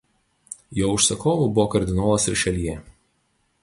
Jo 0.79 0.87
užsakovu 0.93 1.47
buvo 1.59 1.69
kardinolas 1.77 2.29
Rišeljė. 2.35 2.79